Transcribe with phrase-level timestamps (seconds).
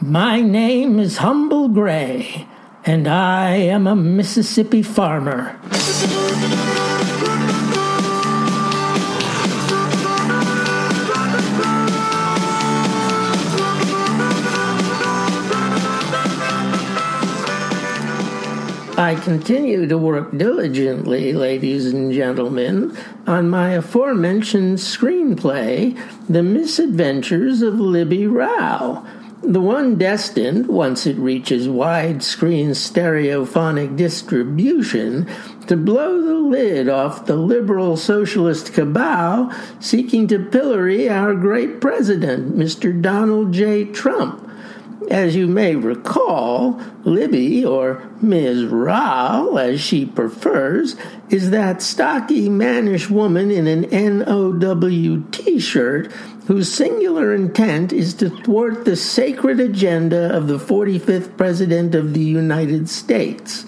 [0.00, 2.46] My name is Humble Gray,
[2.86, 5.58] and I am a Mississippi farmer.
[18.96, 22.96] I continue to work diligently, ladies and gentlemen,
[23.26, 29.04] on my aforementioned screenplay, The Misadventures of Libby Rao,
[29.42, 35.28] the one destined, once it reaches widescreen stereophonic distribution,
[35.66, 42.56] to blow the lid off the liberal socialist cabal seeking to pillory our great president,
[42.56, 43.00] Mr.
[43.00, 43.84] Donald J.
[43.84, 44.48] Trump
[45.10, 48.64] as you may recall, Libby, or Ms.
[48.64, 50.96] Rao, as she prefers,
[51.30, 56.12] is that stocky, mannish woman in an NOW t shirt
[56.48, 62.22] whose singular intent is to thwart the sacred agenda of the 45th President of the
[62.22, 63.66] United States.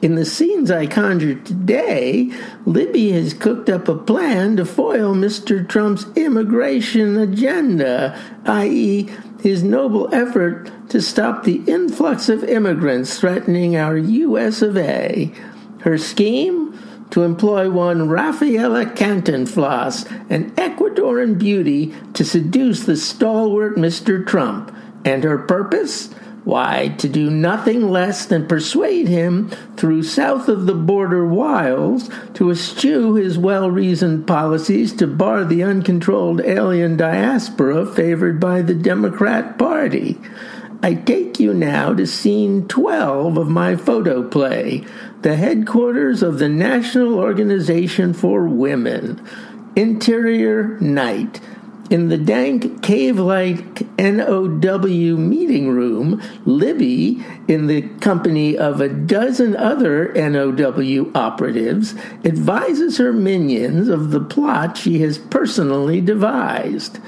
[0.00, 2.32] In the scenes I conjured today,
[2.64, 5.68] Libby has cooked up a plan to foil Mr.
[5.68, 9.10] Trump's immigration agenda, i.e.,
[9.42, 14.62] his noble effort to stop the influx of immigrants threatening our U.S.
[14.62, 15.30] of A.
[15.80, 16.61] Her scheme?
[17.12, 24.26] To employ one Rafaela Cantinflas, an Ecuadorian beauty, to seduce the stalwart Mr.
[24.26, 24.74] Trump.
[25.04, 26.10] And her purpose?
[26.44, 32.50] Why, to do nothing less than persuade him through south of the border wiles to
[32.50, 39.58] eschew his well reasoned policies to bar the uncontrolled alien diaspora favored by the Democrat
[39.58, 40.18] Party.
[40.84, 44.84] I take you now to scene 12 of my photoplay,
[45.22, 49.24] the headquarters of the National Organization for Women.
[49.76, 51.40] Interior night.
[51.90, 59.54] In the dank cave like NOW meeting room, Libby, in the company of a dozen
[59.56, 66.98] other NOW operatives, advises her minions of the plot she has personally devised.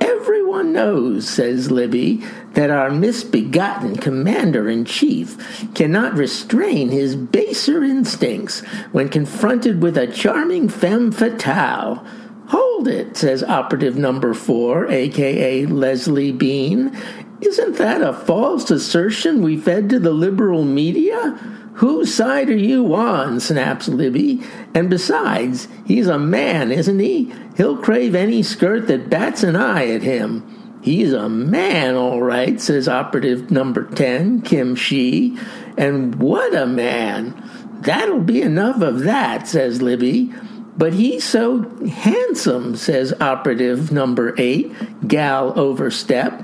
[0.00, 2.22] Everyone knows, says Libby,
[2.52, 8.60] that our misbegotten commander in chief cannot restrain his baser instincts
[8.92, 12.04] when confronted with a charming femme fatale.
[12.48, 16.96] Hold it, says operative number four, aka Leslie Bean.
[17.42, 21.32] Isn't that a false assertion we fed to the liberal media?
[21.74, 23.40] Whose side are you on?
[23.40, 24.42] snaps Libby.
[24.74, 27.32] And besides, he's a man, isn't he?
[27.56, 30.78] He'll crave any skirt that bats an eye at him.
[30.82, 35.36] He's a man, all right, says operative number 10, Kim Shi.
[35.76, 37.34] And what a man!
[37.82, 40.32] That'll be enough of that, says Libby.
[40.76, 46.42] But he's so handsome, says operative number 8, Gal Overstep.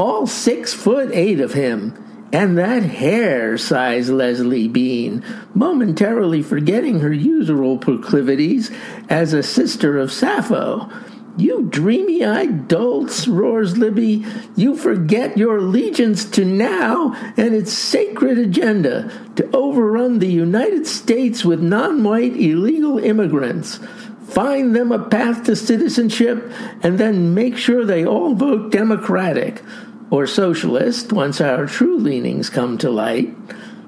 [0.00, 1.92] All six foot eight of him.
[2.32, 5.22] And that hair, sighs Leslie Bean,
[5.52, 8.70] momentarily forgetting her usual proclivities
[9.10, 10.88] as a sister of Sappho.
[11.36, 14.24] You dreamy eyed dolts, roars Libby.
[14.56, 21.44] You forget your allegiance to NOW and its sacred agenda to overrun the United States
[21.44, 23.78] with non white illegal immigrants.
[24.28, 26.50] Find them a path to citizenship
[26.82, 29.60] and then make sure they all vote Democratic
[30.10, 33.34] or socialist once our true leanings come to light.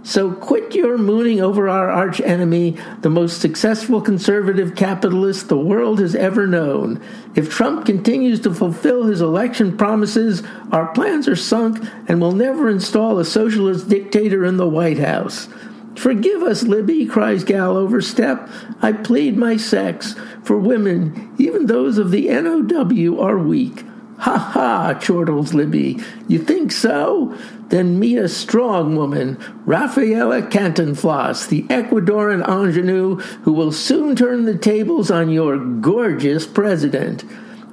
[0.04, 6.00] So quit your mooning over our arch enemy, the most successful conservative capitalist the world
[6.00, 7.00] has ever known.
[7.36, 12.68] If Trump continues to fulfill his election promises, our plans are sunk and we'll never
[12.68, 15.48] install a socialist dictator in the White House.
[15.94, 18.48] Forgive us, Libby, cries Gal Overstep.
[18.80, 20.16] I plead my sex.
[20.42, 23.84] For women, even those of the NOW, are weak.
[24.22, 25.98] Ha ha, chortles Libby.
[26.28, 27.36] You think so?
[27.70, 34.56] Then meet a strong woman, Rafaela Cantinflas, the Ecuadorian ingenue who will soon turn the
[34.56, 37.24] tables on your gorgeous president.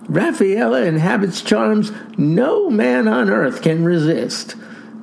[0.08, 4.56] Rafaela inhabits charms no man on earth can resist.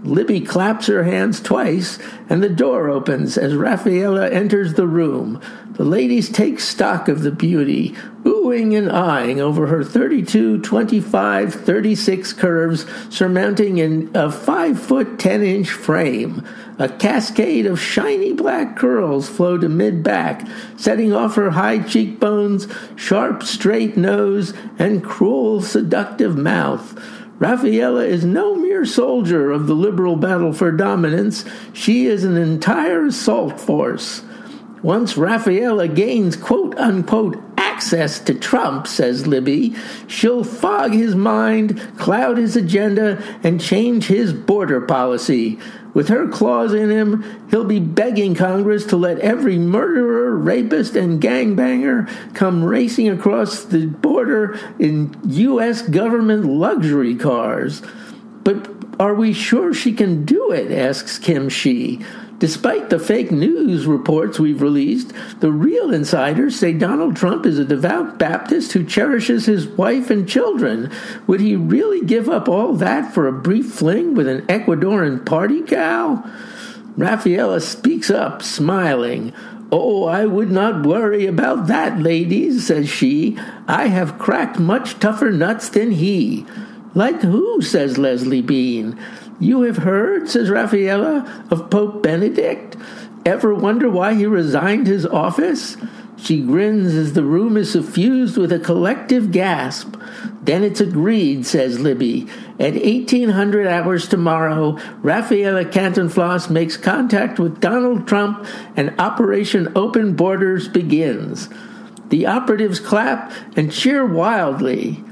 [0.07, 1.99] Libby claps her hands twice,
[2.29, 5.41] and the door opens as Raffaella enters the room.
[5.73, 12.33] The ladies take stock of the beauty, oohing and eyeing over her 32, 25, 36
[12.33, 16.47] curves, surmounting in a 5 foot 10 inch frame.
[16.79, 22.69] A cascade of shiny black curls flow to mid back, setting off her high cheekbones,
[22.95, 26.99] sharp, straight nose, and cruel, seductive mouth.
[27.39, 33.07] Rafaela is no mere soldier of the liberal battle for dominance, she is an entire
[33.07, 34.23] assault force.
[34.83, 39.75] Once Rafaela gains quote unquote access to Trump, says Libby,
[40.07, 45.59] she'll fog his mind, cloud his agenda, and change his border policy.
[45.97, 51.23] With her claws in him, he'll be begging Congress to let every murderer, rapist, and
[51.23, 55.81] gangbanger come racing across the border in U.S.
[55.81, 57.81] government luxury cars.
[58.45, 58.71] But
[59.01, 60.71] are we sure she can do it?
[60.71, 62.05] asks Kim Shee.
[62.39, 67.65] Despite the fake news reports we've released, the real insiders say Donald Trump is a
[67.65, 70.91] devout Baptist who cherishes his wife and children.
[71.27, 75.63] Would he really give up all that for a brief fling with an Ecuadorian party
[75.63, 76.31] cow?
[76.99, 79.33] Raffaella speaks up, smiling.
[79.73, 83.39] Oh, I would not worry about that, ladies, says she.
[83.67, 86.47] I have cracked much tougher nuts than he.
[86.95, 87.61] Like who?
[87.63, 88.99] says Leslie Bean.
[89.39, 92.77] You have heard, says Raffaella, of Pope Benedict?
[93.25, 95.77] Ever wonder why he resigned his office?
[96.17, 99.97] She grins as the room is suffused with a collective gasp.
[100.43, 102.29] Then it's agreed, says Libby.
[102.59, 104.73] At 1800 hours tomorrow,
[105.03, 108.47] Raffaella Cantinflas makes contact with Donald Trump
[108.77, 111.51] and Operation Open Borders begins.
[112.09, 115.05] The operatives clap and cheer wildly.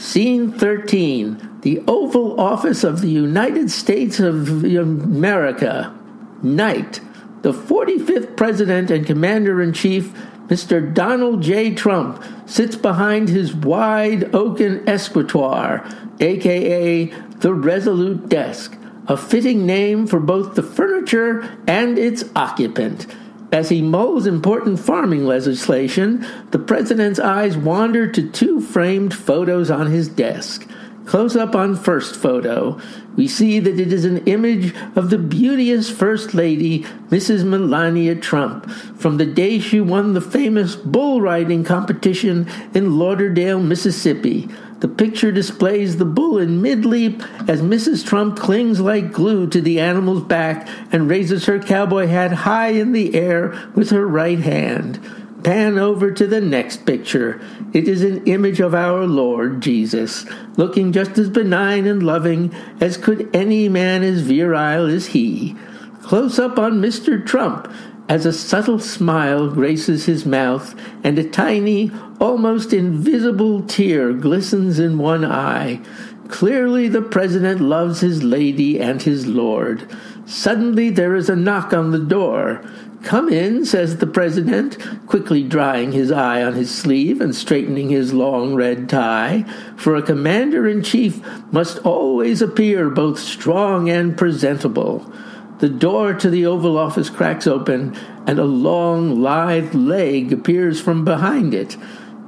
[0.00, 5.94] Scene 13 The Oval Office of the United States of America.
[6.42, 7.02] Night.
[7.42, 10.14] The 45th President and Commander in Chief,
[10.46, 10.94] Mr.
[10.94, 11.74] Donald J.
[11.74, 15.86] Trump, sits behind his wide oaken escritoire,
[16.18, 17.04] aka
[17.40, 18.74] the Resolute Desk,
[19.06, 23.06] a fitting name for both the furniture and its occupant.
[23.52, 29.88] As he mulls important farming legislation, the president's eyes wander to two framed photos on
[29.88, 30.68] his desk.
[31.04, 32.78] Close up on first photo,
[33.16, 37.44] we see that it is an image of the beauteous First Lady, Mrs.
[37.44, 44.48] Melania Trump, from the day she won the famous bull riding competition in Lauderdale, Mississippi.
[44.80, 48.06] The picture displays the bull in mid leap as Mrs.
[48.06, 52.92] Trump clings like glue to the animal's back and raises her cowboy hat high in
[52.92, 54.98] the air with her right hand.
[55.44, 57.40] Pan over to the next picture.
[57.74, 62.96] It is an image of our Lord Jesus, looking just as benign and loving as
[62.96, 65.56] could any man as virile as he.
[66.02, 67.24] Close up on Mr.
[67.24, 67.72] Trump,
[68.10, 70.74] as a subtle smile graces his mouth
[71.04, 75.80] and a tiny, almost invisible tear glistens in one eye.
[76.26, 79.88] Clearly, the president loves his lady and his lord.
[80.26, 82.68] Suddenly, there is a knock on the door.
[83.04, 88.12] Come in, says the president, quickly drying his eye on his sleeve and straightening his
[88.12, 89.44] long red tie,
[89.76, 95.12] for a commander in chief must always appear both strong and presentable.
[95.60, 97.94] The door to the Oval Office cracks open,
[98.26, 101.76] and a long, lithe leg appears from behind it.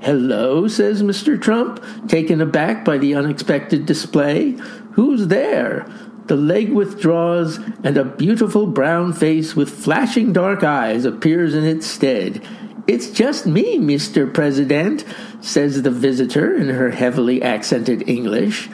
[0.02, 1.40] Hello, says Mr.
[1.40, 4.50] Trump, taken aback by the unexpected display.
[4.92, 5.86] Who's there?
[6.26, 11.86] The leg withdraws, and a beautiful brown face with flashing dark eyes appears in its
[11.86, 12.46] stead.
[12.86, 14.32] It's just me, Mr.
[14.32, 15.04] President,
[15.40, 18.68] says the visitor in her heavily accented English.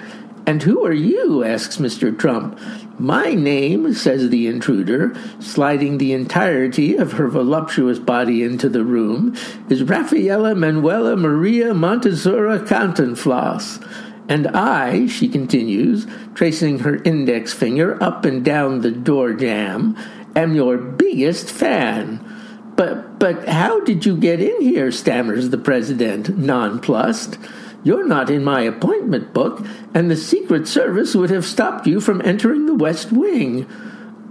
[0.48, 1.44] And who are you?
[1.44, 2.18] asks Mr.
[2.18, 2.58] Trump.
[2.98, 9.36] My name, says the intruder, sliding the entirety of her voluptuous body into the room,
[9.68, 13.86] is Raffaella Manuela Maria Montezura Cantinflas.
[14.30, 19.98] And I, she continues, tracing her index finger up and down the door jamb,
[20.34, 22.24] am your biggest fan.
[22.74, 24.92] But, but how did you get in here?
[24.92, 27.36] stammers the president, nonplussed.
[27.84, 32.20] You're not in my appointment book, and the Secret Service would have stopped you from
[32.22, 33.66] entering the West Wing.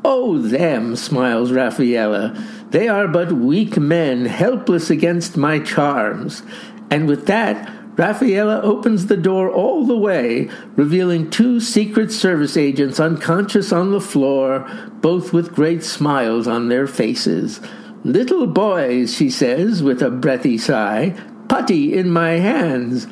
[0.03, 2.71] Oh, them, smiles Raffaella.
[2.71, 6.43] They are but weak men, helpless against my charms.
[6.89, 12.99] And with that, Raffaella opens the door all the way, revealing two Secret Service agents
[12.99, 14.69] unconscious on the floor,
[15.01, 17.59] both with great smiles on their faces.
[18.03, 21.15] Little boys, she says with a breathy sigh,
[21.47, 23.07] putty in my hands.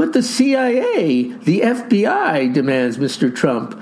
[0.00, 3.36] But the CIA, the FBI, demands Mr.
[3.36, 3.78] Trump.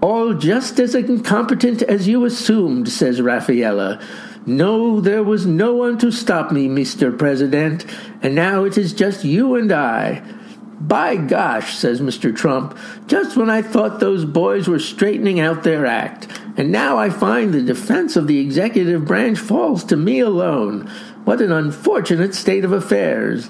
[0.00, 4.02] All just as incompetent as you assumed, says Raffaella.
[4.44, 7.16] No, there was no one to stop me, Mr.
[7.16, 7.86] President,
[8.20, 10.24] and now it is just you and I.
[10.80, 12.36] By gosh, says Mr.
[12.36, 17.10] Trump, just when I thought those boys were straightening out their act, and now I
[17.10, 20.88] find the defense of the executive branch falls to me alone.
[21.24, 23.48] What an unfortunate state of affairs.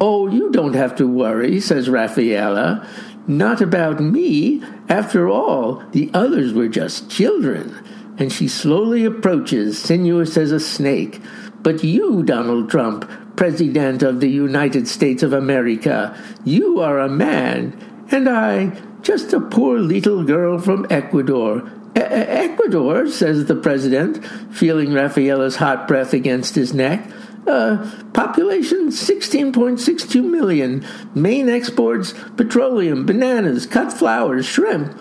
[0.00, 2.86] Oh, you don't have to worry, says Raffaella.
[3.26, 4.62] Not about me.
[4.88, 7.76] After all, the others were just children.
[8.16, 11.20] And she slowly approaches, sinuous as a snake.
[11.62, 16.16] But you, Donald Trump, President of the United States of America.
[16.44, 21.70] You are a man, and I just a poor little girl from Ecuador.
[21.94, 27.08] Ecuador, says the President, feeling Rafaela's hot breath against his neck.
[27.48, 30.84] Uh, population 16.62 million.
[31.14, 35.00] Main exports petroleum, bananas, cut flowers, shrimp.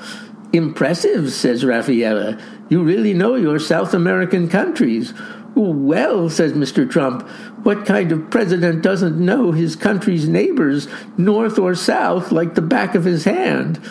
[0.54, 2.39] Impressive, says Rafaela.
[2.70, 5.13] You really know your South American countries.
[5.56, 6.89] Well, says Mr.
[6.89, 7.27] Trump,
[7.63, 10.88] what kind of president doesn't know his country's neighbors,
[11.18, 13.82] north or south, like the back of his hand?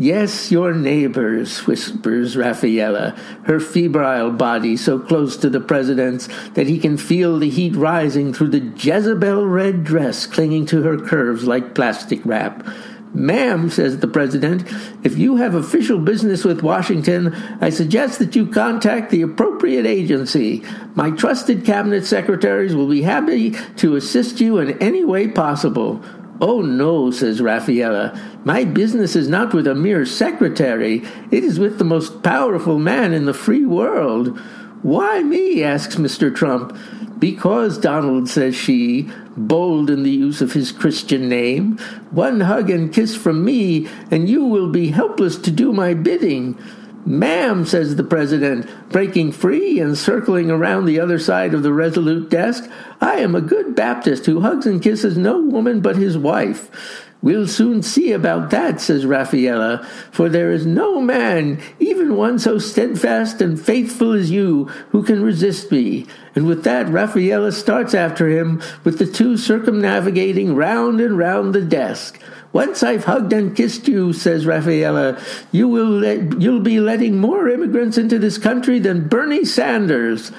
[0.00, 3.10] Yes, your neighbors, whispers Rafaela,
[3.44, 8.32] her febrile body so close to the president's that he can feel the heat rising
[8.32, 12.66] through the Jezebel red dress clinging to her curves like plastic wrap.
[13.12, 14.64] Ma'am, says the president,
[15.04, 20.64] if you have official business with Washington, I suggest that you contact the appropriate agency.
[20.94, 26.02] My trusted cabinet secretaries will be happy to assist you in any way possible.
[26.40, 31.02] Oh no, says Raffaella, My business is not with a mere secretary.
[31.30, 34.38] It is with the most powerful man in the free world.
[34.82, 35.62] Why me?
[35.62, 36.34] asks Mr.
[36.34, 36.76] Trump.
[37.18, 41.76] Because, Donald, says she, bold in the use of his Christian name,
[42.10, 46.58] one hug and kiss from me, and you will be helpless to do my bidding.
[47.06, 52.28] Ma'am, says the president, breaking free and circling around the other side of the resolute
[52.28, 52.68] desk,
[53.00, 57.09] I am a good Baptist who hugs and kisses no woman but his wife.
[57.22, 62.58] We'll soon see about that, says Raffaella, for there is no man, even one so
[62.58, 66.06] steadfast and faithful as you, who can resist me.
[66.34, 71.60] And with that, Raffaella starts after him, with the two circumnavigating round and round the
[71.60, 72.18] desk.
[72.52, 75.20] Once I've hugged and kissed you, says Raffaella,
[75.52, 80.32] you will let, you'll be letting more immigrants into this country than Bernie Sanders.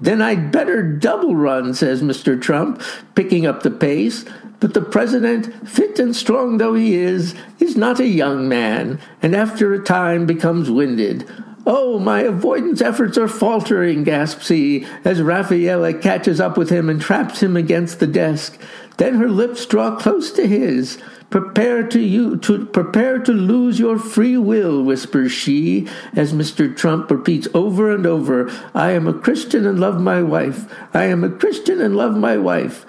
[0.00, 2.40] Then I'd better double run, says Mr.
[2.40, 2.82] Trump,
[3.14, 4.24] picking up the pace.
[4.60, 9.34] But the president, fit and strong though he is, is not a young man, and
[9.36, 11.28] after a time becomes winded.
[11.70, 16.98] Oh, my avoidance efforts are faltering, gasps he, as Raffaella catches up with him and
[16.98, 18.58] traps him against the desk.
[18.96, 20.96] Then her lips draw close to his.
[21.28, 26.74] Prepare to you to prepare to lose your free will, whispers she, as Mr.
[26.74, 30.74] Trump repeats over and over, I am a Christian and love my wife.
[30.94, 32.86] I am a Christian and love my wife.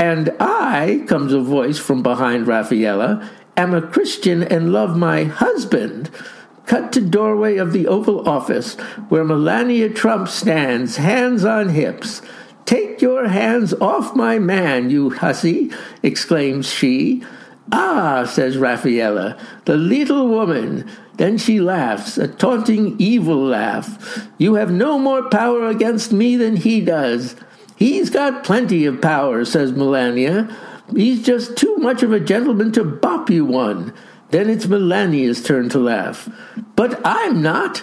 [0.00, 3.24] And I, comes a voice from behind Raffaella,
[3.56, 6.10] am a Christian and love my husband.
[6.66, 8.74] Cut to doorway of the Oval Office,
[9.08, 12.22] where Melania Trump stands, hands on hips.
[12.64, 15.70] Take your hands off my man, you hussy,
[16.02, 17.22] exclaims she.
[17.72, 20.88] Ah, says Raffaella, the little woman.
[21.14, 24.28] Then she laughs, a taunting, evil laugh.
[24.38, 27.36] You have no more power against me than he does.
[27.76, 30.54] He's got plenty of power, says Melania.
[30.94, 33.92] He's just too much of a gentleman to bop you one.
[34.30, 36.28] Then it's Melania's turn to laugh.
[36.74, 37.82] But I'm not.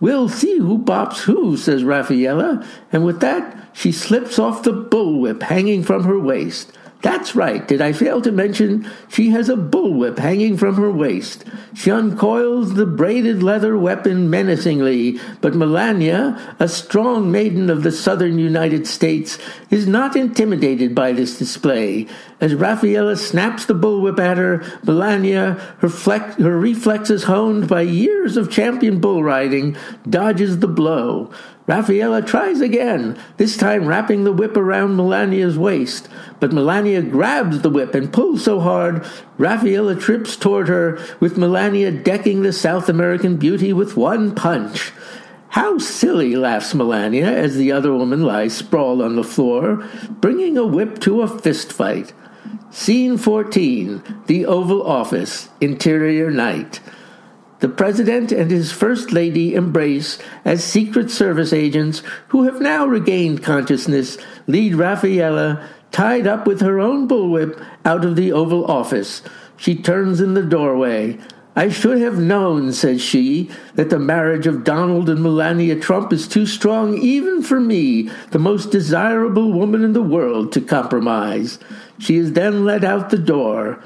[0.00, 5.42] We'll see who bops who, says Raffaella, and with that she slips off the bullwhip
[5.42, 6.72] hanging from her waist.
[7.04, 7.68] That's right.
[7.68, 11.44] Did I fail to mention she has a bullwhip hanging from her waist?
[11.74, 18.38] She uncoils the braided leather weapon menacingly, but Melania, a strong maiden of the southern
[18.38, 22.06] United States, is not intimidated by this display.
[22.40, 28.38] As Rafaela snaps the bullwhip at her, Melania, her, flex, her reflexes honed by years
[28.38, 29.76] of champion bull riding,
[30.08, 31.30] dodges the blow.
[31.66, 36.08] Rafaela tries again, this time wrapping the whip around Melania's waist.
[36.38, 39.06] But Melania grabs the whip and pulls so hard,
[39.38, 44.92] Rafaela trips toward her, with Melania decking the South American beauty with one punch.
[45.54, 50.66] How silly, laughs Melania as the other woman lies sprawled on the floor, bringing a
[50.66, 52.12] whip to a fist fight.
[52.70, 56.80] Scene 14 The Oval Office, Interior Night.
[57.64, 63.42] The President and his First Lady embrace as Secret Service agents who have now regained
[63.42, 69.22] consciousness lead Rafaela, tied up with her own bullwhip, out of the Oval Office.
[69.56, 71.18] She turns in the doorway.
[71.56, 76.28] I should have known, says she, that the marriage of Donald and Melania Trump is
[76.28, 81.58] too strong even for me, the most desirable woman in the world, to compromise.
[81.98, 83.82] She is then led out the door.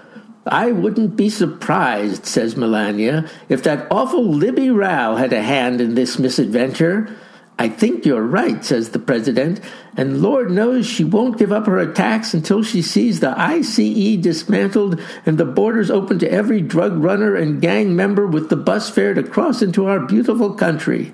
[0.49, 5.95] I wouldn't be surprised, says Melania, if that awful Libby Rowell had a hand in
[5.95, 7.15] this misadventure.
[7.61, 9.61] I think you're right, says the president,
[9.97, 15.01] and Lord knows she won't give up her attacks until she sees the ICE dismantled
[15.27, 19.13] and the borders open to every drug runner and gang member with the bus fare
[19.15, 21.13] to cross into our beautiful country.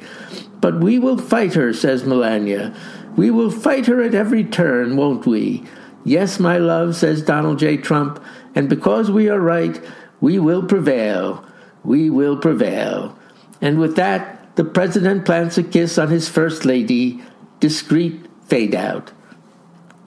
[0.60, 2.74] But we will fight her, says Melania.
[3.16, 5.64] We will fight her at every turn, won't we?
[6.04, 7.78] Yes, my love, says Donald J.
[7.78, 8.22] Trump,
[8.54, 9.80] and because we are right,
[10.20, 11.44] we will prevail.
[11.82, 13.18] We will prevail.
[13.61, 17.23] And with that, the president plants a kiss on his first lady,
[17.61, 19.12] discreet fade out.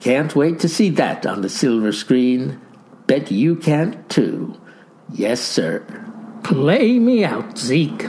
[0.00, 2.60] Can't wait to see that on the silver screen.
[3.06, 4.58] Bet you can't too.
[5.12, 5.84] Yes, sir.
[6.44, 8.06] Play me out, Zeke.